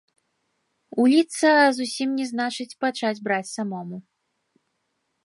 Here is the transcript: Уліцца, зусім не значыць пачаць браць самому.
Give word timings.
Уліцца, 1.03 1.51
зусім 1.79 2.09
не 2.21 2.25
значыць 2.31 2.77
пачаць 2.85 3.15
браць 3.29 3.47
самому. 3.55 3.97